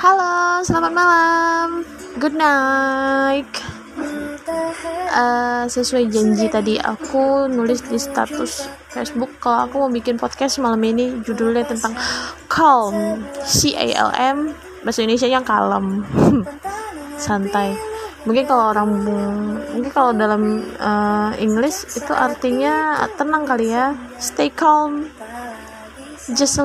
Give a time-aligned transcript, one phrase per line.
[0.00, 1.84] Halo, selamat malam.
[2.16, 3.52] Good night.
[5.12, 10.80] Uh, sesuai janji tadi aku nulis di status Facebook kalau aku mau bikin podcast malam
[10.88, 11.92] ini judulnya tentang
[12.48, 16.00] calm, C A L M, bahasa Indonesia yang kalem,
[17.20, 17.76] santai.
[18.24, 25.12] Mungkin kalau orang mungkin kalau dalam uh, English itu artinya tenang kali ya, stay calm,
[26.32, 26.56] just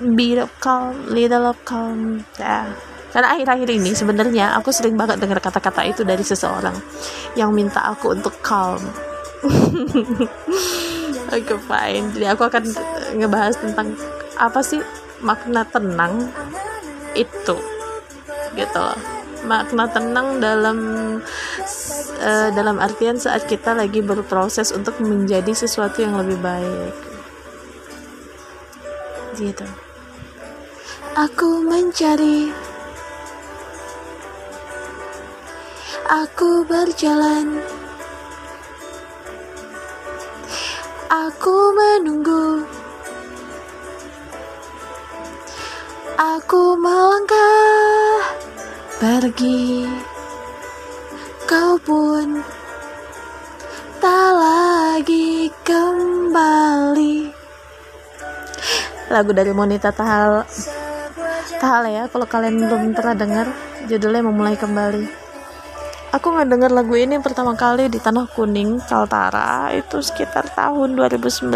[0.00, 2.22] be calm, little calm.
[2.38, 2.70] Ya.
[3.08, 6.76] Karena akhir-akhir ini sebenarnya aku sering banget dengar kata-kata itu dari seseorang
[7.34, 8.80] yang minta aku untuk calm.
[11.28, 12.06] Oke okay, fine.
[12.12, 12.64] Jadi aku akan
[13.16, 13.96] ngebahas tentang
[14.36, 14.80] apa sih
[15.24, 16.30] makna tenang
[17.16, 17.56] itu,
[18.54, 18.98] gitu loh.
[19.48, 20.78] Makna tenang dalam
[22.20, 26.94] uh, dalam artian saat kita lagi berproses untuk menjadi sesuatu yang lebih baik.
[29.38, 29.87] Gitu.
[31.18, 32.46] Aku mencari.
[36.06, 37.58] Aku berjalan.
[41.10, 42.62] Aku menunggu.
[46.14, 48.22] Aku melangkah
[49.02, 49.90] Pergi.
[51.50, 52.46] Kau pun
[53.98, 57.34] Tak lagi kembali.
[59.10, 60.46] Lagu dari Monita Tahal
[61.58, 63.46] Tahal ya Kalau kalian belum pernah dengar
[63.90, 65.26] Judulnya Memulai Kembali.
[66.14, 71.52] Aku nggak denger lagu ini pertama kali di Tanah Kuning Kaltara itu sekitar tahun 2019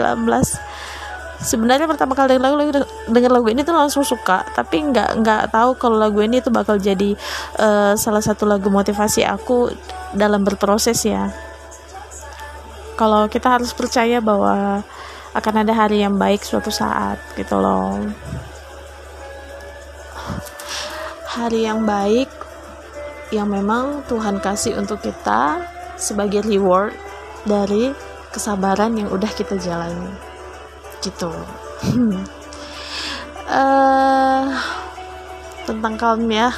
[1.42, 2.70] sebenarnya pertama kali lagu, lagu
[3.11, 6.77] denger lagu ini tuh langsung suka tapi nggak nggak tahu kalau lagu ini tuh bakal
[6.77, 7.16] jadi
[7.59, 9.72] uh, salah satu lagu motivasi aku
[10.12, 11.33] dalam berproses ya.
[13.00, 14.84] Kalau kita harus percaya bahwa
[15.33, 18.05] akan ada hari yang baik suatu saat gitu loh
[21.33, 22.28] hari yang baik
[23.33, 25.64] yang memang Tuhan kasih untuk kita
[25.97, 26.92] sebagai reward
[27.48, 27.97] dari
[28.28, 30.12] kesabaran yang udah kita jalani.
[31.00, 31.32] Gitu.
[33.48, 34.44] Uh,
[35.69, 36.53] tentang kalm ya.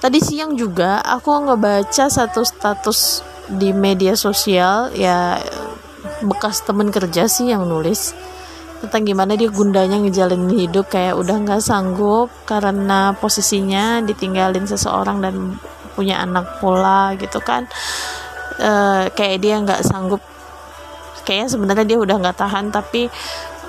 [0.00, 3.20] Tadi siang juga aku ngebaca satu status
[3.52, 5.36] di media sosial ya
[6.24, 8.16] bekas temen kerja sih yang nulis
[8.76, 15.56] tentang gimana dia gundanya ngejalanin hidup kayak udah nggak sanggup karena posisinya ditinggalin seseorang dan
[15.96, 17.64] punya anak pula gitu kan.
[18.60, 18.70] E,
[19.16, 20.20] kayak dia nggak sanggup.
[21.24, 23.08] Kayaknya sebenarnya dia udah nggak tahan tapi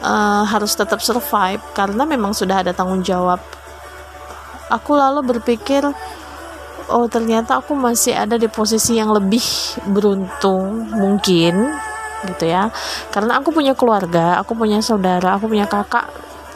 [0.03, 0.13] e,
[0.43, 3.39] harus tetap survive karena memang sudah ada tanggung jawab.
[4.67, 5.87] Aku lalu berpikir
[6.91, 9.43] oh ternyata aku masih ada di posisi yang lebih
[9.87, 11.71] beruntung mungkin
[12.25, 12.73] gitu ya.
[13.13, 16.09] Karena aku punya keluarga aku punya saudara aku punya kakak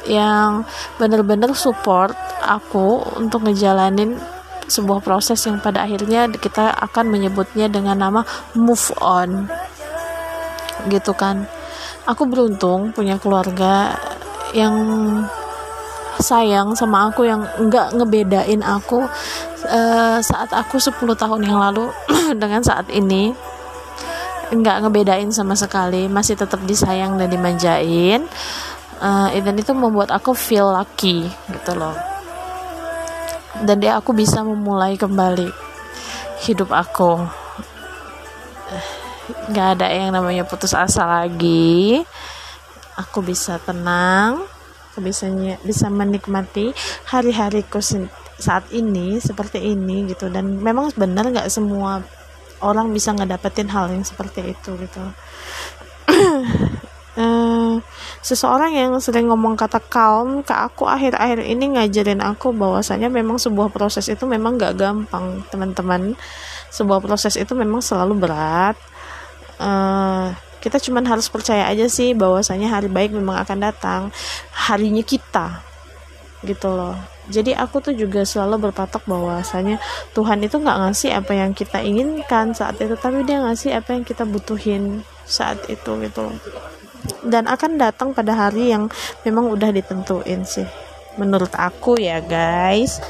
[0.09, 0.65] yang
[0.97, 4.17] bener-bener support aku untuk ngejalanin
[4.65, 8.21] sebuah proses yang pada akhirnya kita akan menyebutnya dengan nama
[8.55, 9.51] move on.
[10.87, 11.45] Gitu kan.
[12.07, 13.93] Aku beruntung punya keluarga
[14.57, 14.73] yang
[16.21, 19.05] sayang sama aku yang nggak ngebedain aku
[19.67, 21.89] uh, saat aku 10 tahun yang lalu
[22.41, 23.33] dengan saat ini
[24.51, 28.27] nggak ngebedain sama sekali masih tetap disayang dan dimanjain.
[29.01, 31.97] Uh, dan itu membuat aku feel lucky gitu loh.
[33.65, 35.49] Dan dia aku bisa memulai kembali
[36.45, 37.17] hidup aku.
[39.49, 42.03] Nggak ada yang namanya putus asa lagi.
[42.99, 44.45] Aku bisa tenang
[44.91, 45.31] aku bisa
[45.63, 46.75] bisa menikmati
[47.07, 47.79] hari-hariku
[48.35, 50.27] saat ini seperti ini gitu.
[50.27, 52.03] Dan memang benar nggak semua
[52.61, 55.03] orang bisa ngedapetin hal yang seperti itu gitu.
[57.17, 57.81] Uh,
[58.25, 63.73] seseorang yang sering ngomong kata calm ke aku akhir-akhir ini ngajarin aku bahwasanya memang sebuah
[63.73, 66.15] proses itu memang gak gampang teman-teman.
[66.71, 68.77] Sebuah proses itu memang selalu berat.
[69.61, 74.01] Uh, kita cuman harus percaya aja sih bahwasanya hari baik memang akan datang.
[74.53, 75.71] Harinya kita
[76.41, 76.97] gitu loh
[77.31, 79.79] jadi aku tuh juga selalu berpatok bahwasanya
[80.11, 84.03] Tuhan itu nggak ngasih apa yang kita inginkan saat itu tapi dia ngasih apa yang
[84.03, 86.27] kita butuhin saat itu gitu
[87.25, 88.89] dan akan datang pada hari yang
[89.25, 90.65] memang udah ditentuin sih.
[91.17, 93.01] Menurut aku ya guys.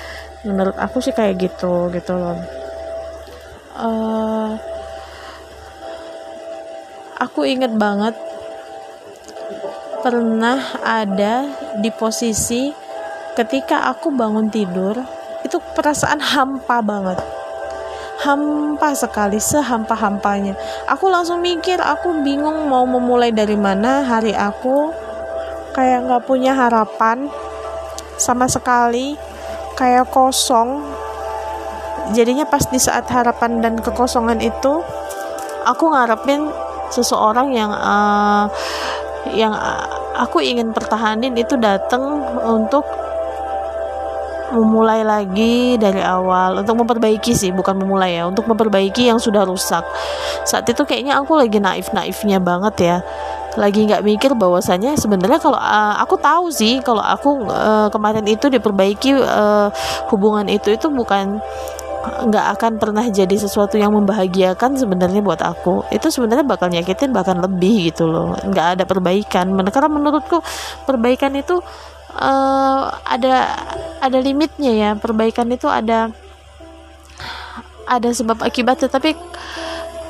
[0.47, 2.39] Menurut aku sih kayak gitu gitu loh.
[3.71, 4.51] Uh,
[7.21, 8.17] aku inget banget
[10.01, 11.45] pernah ada
[11.77, 12.74] di posisi
[13.36, 14.98] ketika aku bangun tidur
[15.42, 17.19] itu perasaan hampa banget.
[18.22, 20.54] Hampa sekali sehampa-hampanya.
[20.86, 24.06] Aku langsung mikir aku bingung mau memulai dari mana.
[24.06, 24.94] Hari aku
[25.74, 27.25] kayak nggak punya harapan
[28.22, 29.18] sama sekali
[29.74, 30.86] kayak kosong.
[32.13, 34.86] Jadinya pas di saat harapan dan kekosongan itu
[35.66, 36.45] aku ngarepin
[36.94, 38.45] seseorang yang uh,
[39.34, 39.54] yang
[40.18, 42.84] aku ingin pertahanin itu datang untuk
[44.53, 46.62] memulai lagi dari awal.
[46.62, 49.83] Untuk memperbaiki sih bukan memulai ya untuk memperbaiki yang sudah rusak.
[50.44, 52.98] Saat itu kayaknya aku lagi naif naifnya banget ya.
[53.59, 58.48] Lagi nggak mikir bahwasanya sebenarnya kalau uh, aku tahu sih kalau aku uh, kemarin itu
[58.48, 59.68] diperbaiki uh,
[60.07, 61.44] hubungan itu itu bukan
[62.01, 65.86] nggak akan pernah jadi sesuatu yang membahagiakan sebenarnya buat aku.
[65.94, 68.33] Itu sebenarnya bakal nyakitin bahkan lebih gitu loh.
[68.42, 69.53] Nggak ada perbaikan.
[69.69, 70.42] Karena menurutku
[70.88, 71.62] perbaikan itu
[72.16, 73.56] uh, ada
[74.02, 74.90] ada limitnya ya.
[74.98, 76.12] Perbaikan itu ada
[77.88, 78.88] ada sebab akibatnya.
[78.88, 79.16] Tapi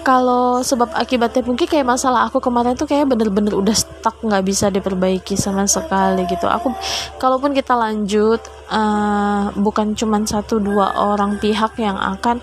[0.01, 4.73] kalau sebab akibatnya mungkin kayak masalah aku kemarin tuh kayak bener-bener udah stuck nggak bisa
[4.73, 6.49] diperbaiki sama sekali gitu.
[6.49, 6.73] Aku
[7.21, 8.41] kalaupun kita lanjut
[8.73, 12.41] uh, bukan cuma satu dua orang pihak yang akan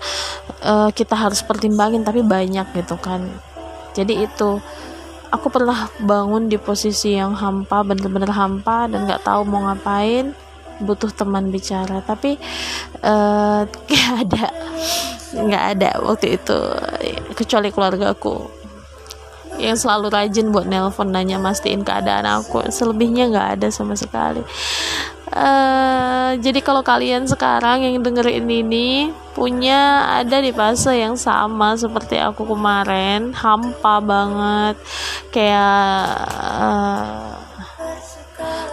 [0.63, 3.27] uh, kita harus pertimbangin tapi banyak gitu kan.
[3.91, 4.63] Jadi itu
[5.29, 10.33] aku pernah bangun di posisi yang hampa bener-bener hampa dan nggak tahu mau ngapain
[10.81, 12.01] butuh teman bicara.
[12.01, 12.37] Tapi
[13.09, 13.63] uh,
[14.19, 14.45] ada
[15.29, 16.59] nggak ada waktu itu
[17.37, 18.57] kecuali keluarga aku
[19.59, 22.65] yang selalu rajin buat nelpon nanya mastiin keadaan aku.
[22.71, 24.41] Selebihnya nggak ada sama sekali
[25.33, 32.17] uh, jadi kalau kalian sekarang yang dengerin ini punya ada di fase yang sama seperti
[32.19, 33.31] aku kemarin.
[33.33, 34.75] Hampa banget.
[35.29, 37.33] Kayak uh,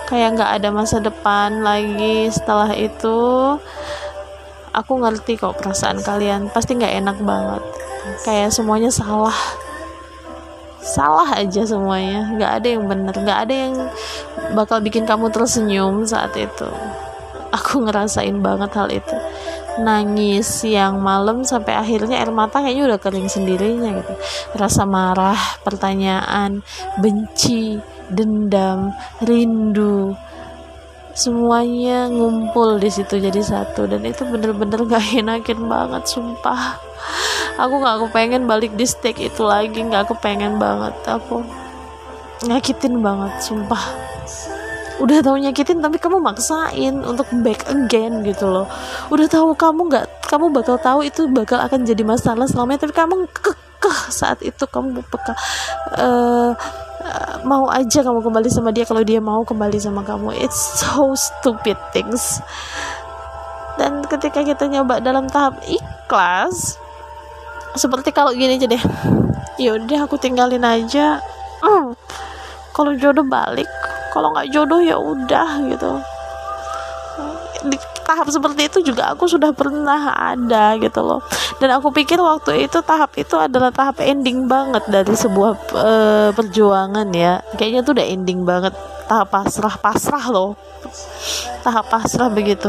[0.09, 3.57] kayak nggak ada masa depan lagi setelah itu.
[4.77, 6.53] Aku ngerti kok perasaan kalian.
[6.53, 7.63] Pasti nggak enak banget.
[8.23, 9.35] Kayak semuanya salah
[10.87, 12.31] salah aja semuanya.
[12.31, 13.15] Nggak ada yang bener.
[13.19, 13.75] Nggak ada yang
[14.55, 16.71] bakal bikin kamu tersenyum saat itu.
[17.51, 19.17] Aku ngerasain banget hal itu.
[19.83, 24.15] Nangis siang malam sampai akhirnya air mata kayaknya udah kering sendirinya gitu.
[24.55, 25.37] Rasa marah
[25.67, 26.65] pertanyaan
[26.97, 30.15] benci dendam rindu
[31.17, 33.89] semuanya ngumpul di situ jadi satu.
[33.89, 36.77] Dan itu bener-bener gak enakin banget sumpah.
[37.57, 40.93] Aku gak kepengen balik di steak itu lagi gak kepengen banget.
[41.09, 41.41] Aku
[42.45, 43.81] nyakitin banget sumpah.
[44.97, 48.69] Udah tahu nyakitin tapi kamu maksain untuk back again gitu loh.
[49.13, 53.29] Udah tahu kamu nggak kamu bakal tahu itu bakal akan jadi masalah selamanya tapi kamu
[53.29, 55.37] kekeh saat itu kamu bakal
[56.01, 56.57] uh,
[57.47, 60.35] mau aja kamu kembali sama dia kalau dia mau kembali sama kamu.
[60.41, 62.43] It's so stupid things.
[63.77, 66.81] Dan ketika kita nyoba dalam tahap ikhlas
[67.77, 68.83] seperti kalau gini aja deh.
[69.61, 71.21] Yaudah aku tinggalin aja.
[71.65, 71.97] Hmm,
[72.77, 73.69] kalau jodoh balik
[74.13, 75.91] kalau nggak jodoh ya udah gitu.
[77.67, 81.21] Di tahap seperti itu juga aku sudah pernah ada gitu loh
[81.57, 87.09] dan aku pikir waktu itu tahap itu adalah tahap ending banget dari sebuah uh, perjuangan
[87.17, 87.41] ya.
[87.57, 88.77] Kayaknya tuh udah ending banget.
[89.09, 90.53] Tahap pasrah pasrah loh.
[91.65, 92.69] Tahap pasrah begitu.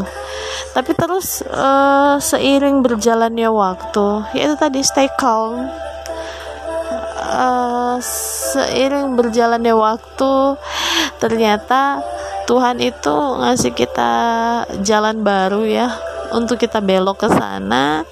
[0.72, 4.08] Tapi terus uh, seiring berjalannya waktu
[4.40, 5.68] yaitu tadi stay calm.
[7.28, 8.00] Uh,
[8.56, 10.56] seiring berjalannya waktu
[11.20, 12.00] ternyata
[12.48, 14.12] Tuhan itu ngasih kita
[14.80, 15.92] jalan baru ya
[16.32, 18.08] untuk kita belok ke sana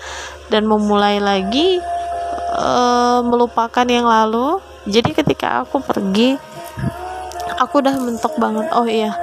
[0.49, 1.81] dan memulai lagi
[2.55, 4.61] uh, melupakan yang lalu.
[4.85, 6.37] Jadi ketika aku pergi,
[7.57, 8.69] aku udah mentok banget.
[8.77, 9.17] Oh iya,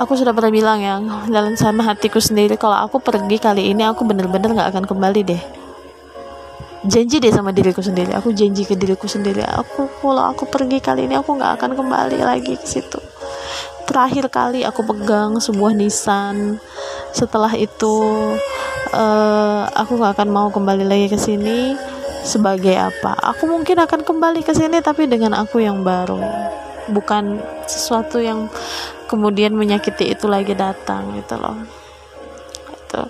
[0.00, 0.96] aku sudah pernah bilang ya
[1.28, 5.42] dalam sama hatiku sendiri kalau aku pergi kali ini aku bener-bener nggak akan kembali deh.
[6.82, 8.10] Janji deh sama diriku sendiri.
[8.16, 9.44] Aku janji ke diriku sendiri.
[9.44, 13.11] Aku kalau aku pergi kali ini aku nggak akan kembali lagi ke situ
[13.84, 16.58] terakhir kali aku pegang sebuah Nissan.
[17.12, 17.94] Setelah itu
[18.94, 21.76] uh, aku gak akan mau kembali lagi ke sini
[22.22, 23.12] sebagai apa.
[23.34, 26.22] Aku mungkin akan kembali ke sini tapi dengan aku yang baru.
[26.90, 28.50] Bukan sesuatu yang
[29.06, 31.58] kemudian menyakiti itu lagi datang gitu loh.
[32.72, 33.02] Itu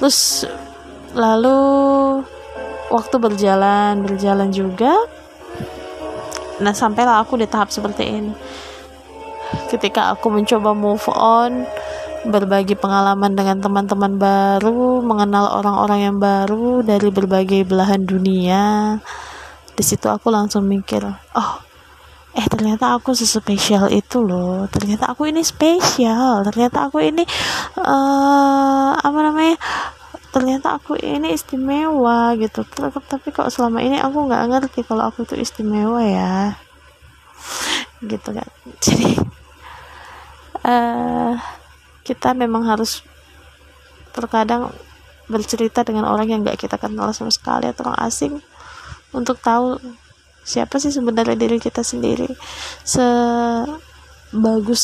[0.00, 0.48] terus
[1.14, 1.58] lalu
[2.90, 4.94] waktu berjalan berjalan juga.
[6.62, 8.32] Nah sampailah aku di tahap seperti ini
[9.70, 11.66] ketika aku mencoba move on
[12.24, 18.96] berbagi pengalaman dengan teman-teman baru, mengenal orang-orang yang baru dari berbagai belahan dunia.
[19.76, 21.04] Di situ aku langsung mikir,
[21.36, 21.52] oh,
[22.34, 24.66] eh ternyata aku sespesial itu loh.
[24.72, 26.42] Ternyata aku ini spesial.
[26.48, 27.22] Ternyata aku ini
[27.78, 29.56] uh, apa namanya?
[30.32, 32.66] Ternyata aku ini istimewa gitu.
[32.66, 36.56] Tapi kok selama ini aku nggak ngerti kalau aku itu istimewa ya.
[38.02, 38.48] Gitu kan.
[38.84, 39.33] Jadi
[40.64, 41.36] uh,
[42.04, 43.04] kita memang harus
[44.16, 44.72] terkadang
[45.28, 48.44] bercerita dengan orang yang gak kita kenal sama sekali atau orang asing
[49.16, 49.80] untuk tahu
[50.44, 52.28] siapa sih sebenarnya diri kita sendiri.
[52.84, 53.72] Sebagus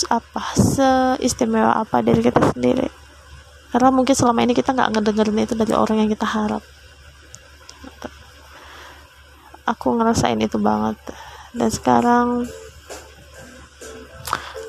[0.09, 2.89] apa seistimewa apa diri kita sendiri.
[3.71, 6.63] Karena mungkin selama ini kita nggak ngedengerin itu dari orang yang kita harap.
[9.69, 10.99] Aku ngerasain itu banget.
[11.55, 12.51] Dan sekarang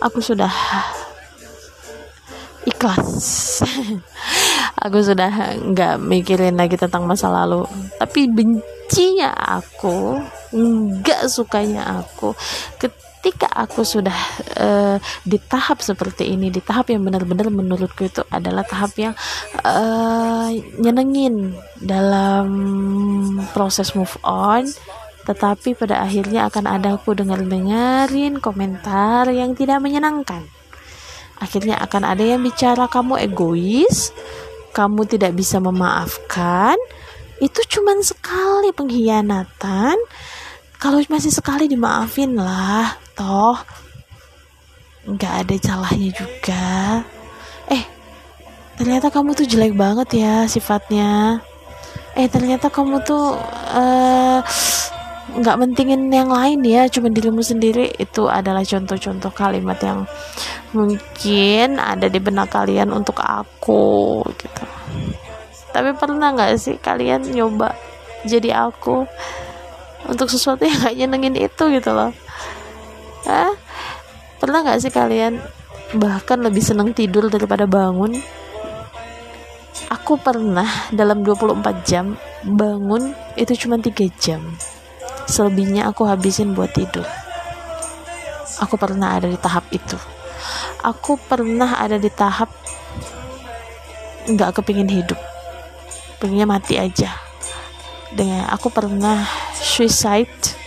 [0.01, 0.50] aku sudah
[2.65, 3.62] ikhlas.
[4.86, 7.65] Aku sudah nggak mikirin lagi tentang masa lalu.
[8.01, 10.20] Tapi bencinya aku
[10.51, 12.36] nggak sukanya aku
[13.22, 14.18] ketika aku sudah
[14.58, 19.13] uh, di tahap seperti ini di tahap yang benar-benar menurutku itu adalah tahap yang
[19.62, 20.50] uh,
[20.82, 22.50] nyenengin dalam
[23.53, 24.65] proses move on
[25.30, 30.41] tetapi pada akhirnya akan ada aku dengar-dengarin komentar yang tidak menyenangkan
[31.41, 34.13] akhirnya akan ada yang bicara kamu egois
[34.71, 36.79] kamu tidak bisa memaafkan.
[37.43, 40.00] Itu cuman sekali pengkhianatan.
[40.81, 43.60] Kalau masih sekali dimaafin lah toh.
[45.05, 47.03] Nggak ada salahnya juga.
[47.69, 47.83] Eh
[48.79, 51.43] ternyata kamu tuh jelek banget ya sifatnya.
[52.17, 53.38] Eh ternyata kamu tuh
[53.75, 54.39] uh,
[55.32, 57.94] nggak mentingin yang lain ya cuma dirimu sendiri.
[57.96, 60.04] Itu adalah contoh-contoh kalimat yang
[60.76, 64.64] mungkin ada di benak kalian untuk aku gitu.
[65.72, 67.72] Tapi pernah nggak sih kalian nyoba
[68.28, 69.08] jadi aku
[70.10, 72.12] untuk sesuatu yang gak nyenengin itu gitu loh?
[73.26, 73.54] Hah?
[74.42, 75.38] pernah nggak sih kalian
[76.02, 78.18] bahkan lebih senang tidur daripada bangun?
[79.94, 84.42] Aku pernah dalam 24 jam bangun itu cuma 3 jam
[85.30, 87.06] selebihnya aku habisin buat tidur.
[88.62, 89.98] Aku pernah ada di tahap itu.
[90.82, 92.50] Aku pernah ada di tahap
[94.30, 95.18] nggak kepingin hidup.
[96.22, 97.10] Pengennya mati aja.
[98.13, 99.25] Dengan aku pernah
[99.58, 100.60] suicide.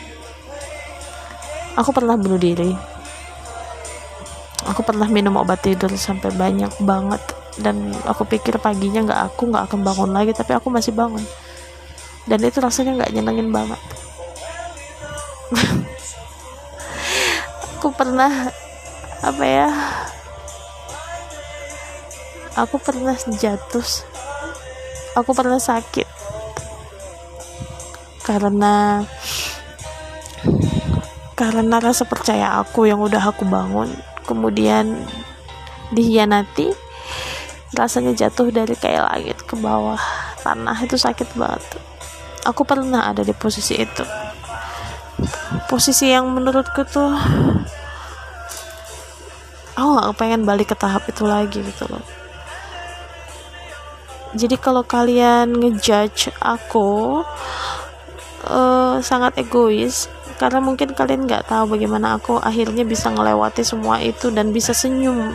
[1.78, 2.74] Aku pernah bunuh diri.
[4.64, 7.22] Aku pernah minum obat tidur sampai banyak banget.
[7.54, 11.22] Dan aku pikir paginya nggak aku nggak akan bangun lagi tapi aku masih bangun.
[12.26, 13.78] Dan itu rasanya nggak nyenengin banget
[17.76, 18.48] aku pernah
[19.24, 19.68] apa ya
[22.54, 23.86] aku pernah jatuh.
[25.14, 26.06] Aku pernah sakit.
[28.24, 29.04] Karena
[31.34, 33.90] karena rasa percaya aku yang udah aku bangun.
[34.24, 35.04] Kemudian
[35.92, 36.72] dihianati
[37.74, 40.00] rasanya jatuh dari kayak langit ke bawah.
[40.40, 41.62] Tanah itu sakit banget.
[42.48, 44.23] Aku pernah ada di posisi itu
[45.74, 47.10] posisi yang menurutku tuh
[49.74, 52.06] aku gak pengen balik ke tahap itu lagi gitu loh.
[54.38, 57.26] Jadi kalau kalian ngejudge aku
[58.46, 60.06] uh, sangat egois
[60.38, 65.34] karena mungkin kalian nggak tahu bagaimana aku akhirnya bisa ngelewati semua itu dan bisa senyum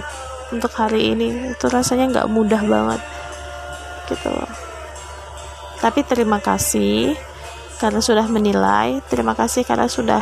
[0.55, 1.51] untuk hari ini.
[1.51, 3.01] Itu rasanya nggak mudah banget
[4.07, 4.51] gitu loh.
[5.83, 7.27] Tapi terima kasih
[7.79, 8.99] karena sudah menilai.
[9.07, 10.21] Terima kasih karena sudah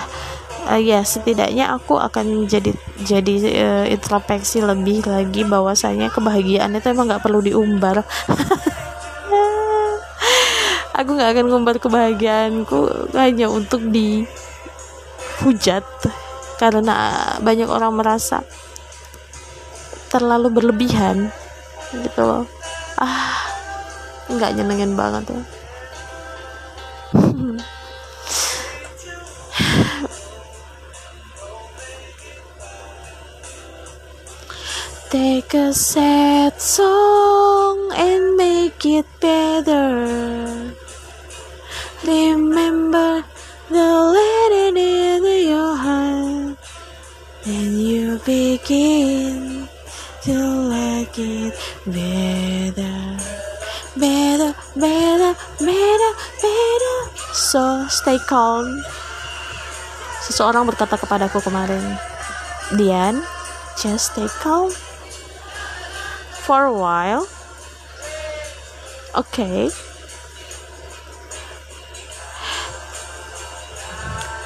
[0.69, 2.71] uh, ya setidaknya aku akan jadi
[3.01, 8.05] jadi uh, introspeksi lebih lagi bahwasanya kebahagiaan itu emang nggak perlu diumbar.
[10.97, 14.25] Aku nggak akan ngumbar kebahagiaanku hanya untuk dihujat
[16.57, 18.41] karena banyak orang merasa
[20.09, 21.29] terlalu berlebihan
[21.93, 22.49] gitu loh.
[22.97, 23.45] Ah
[24.25, 25.56] nggak nyenengin banget ya
[35.09, 40.73] Take a sad song and make it better.
[42.03, 43.23] Remember
[43.69, 46.57] the letter in your heart,
[47.45, 49.69] and you begin
[50.23, 50.35] to
[50.67, 51.53] like it
[51.85, 53.17] better,
[53.95, 56.96] better, better, better, better.
[57.47, 58.83] So stay calm.
[60.27, 61.79] Seseorang berkata kepadaku kemarin,
[62.75, 63.23] Dian,
[63.79, 64.67] just stay calm
[66.43, 67.23] for a while.
[69.15, 69.71] Okay.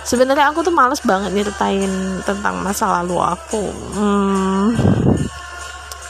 [0.05, 3.65] Sebenarnya aku tuh males banget nyeritain tentang masa lalu aku.
[3.97, 4.77] Hmm,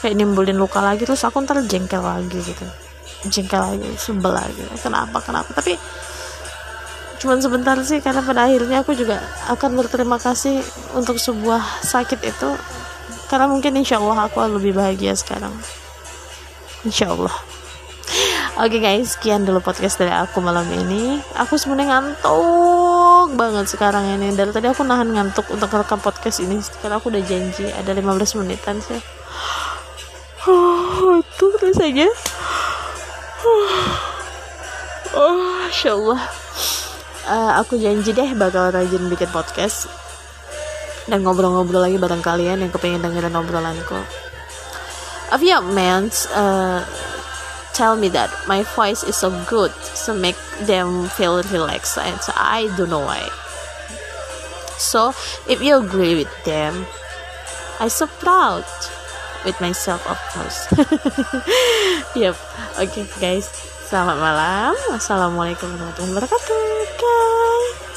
[0.03, 2.67] kayak nimbulin luka lagi terus aku ntar jengkel lagi gitu.
[3.31, 4.59] Jengkel lagi, sebel lagi.
[4.83, 5.23] Kenapa?
[5.23, 5.55] Kenapa?
[5.55, 5.79] Tapi
[7.21, 10.57] cuman sebentar sih karena pada akhirnya aku juga akan berterima kasih
[10.97, 12.49] untuk sebuah sakit itu
[13.29, 15.53] karena mungkin insya Allah aku lebih bahagia sekarang
[16.81, 17.31] insya Allah
[18.59, 21.23] Oke okay guys, sekian dulu podcast dari aku malam ini.
[21.39, 24.35] Aku sebenarnya ngantuk banget sekarang ini.
[24.35, 26.59] Dari tadi aku nahan ngantuk untuk rekam podcast ini.
[26.59, 28.99] Sekarang aku udah janji ada 15 menitan sih.
[30.51, 32.11] Oh, itu rasanya.
[35.15, 36.40] Oh, Masya Allah.
[37.29, 39.85] Uh, aku janji deh bakal rajin bikin podcast
[41.05, 44.01] dan ngobrol-ngobrol lagi bareng kalian yang kepengen dengerin obrolanku.
[45.31, 46.83] A few months, uh,
[47.73, 50.35] tell me that my voice is so good so make
[50.67, 53.23] them feel relaxed and I don't know why.
[54.77, 55.13] So
[55.47, 56.85] if you agree with them
[57.79, 58.65] I'm so proud
[59.45, 60.59] with myself of course.
[62.15, 62.35] Yep.
[62.77, 63.47] Okay, guys
[63.91, 64.71] selamat malam.
[64.95, 66.63] Assalamualaikum warahmatullahi wabarakatuh.
[66.95, 67.90] guys